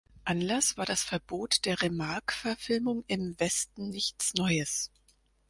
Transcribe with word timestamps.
Anlass 0.25 0.77
war 0.77 0.87
das 0.87 1.03
Verbot 1.03 1.63
der 1.65 1.79
Remarque-Verfilmung 1.83 3.03
Im 3.05 3.39
Westen 3.39 3.89
nichts 3.91 4.33
Neues. 4.33 4.89